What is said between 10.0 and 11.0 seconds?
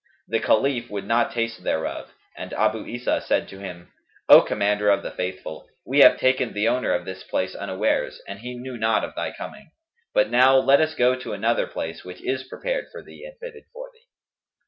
but now let us